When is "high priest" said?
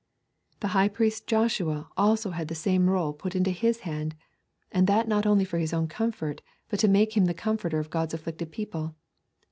0.69-1.27